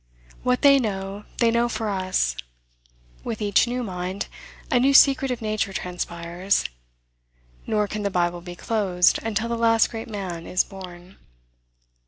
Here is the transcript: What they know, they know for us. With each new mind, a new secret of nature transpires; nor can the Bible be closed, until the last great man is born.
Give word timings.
What 0.41 0.63
they 0.63 0.79
know, 0.79 1.25
they 1.37 1.51
know 1.51 1.69
for 1.69 1.87
us. 1.87 2.35
With 3.23 3.39
each 3.39 3.67
new 3.67 3.83
mind, 3.83 4.25
a 4.71 4.79
new 4.79 4.95
secret 4.95 5.29
of 5.29 5.43
nature 5.43 5.73
transpires; 5.73 6.65
nor 7.67 7.87
can 7.87 8.01
the 8.01 8.09
Bible 8.09 8.41
be 8.41 8.55
closed, 8.55 9.19
until 9.21 9.47
the 9.47 9.55
last 9.59 9.91
great 9.91 10.07
man 10.07 10.47
is 10.47 10.63
born. 10.63 11.17